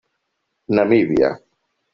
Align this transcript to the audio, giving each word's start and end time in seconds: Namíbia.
Namíbia. 0.75 1.29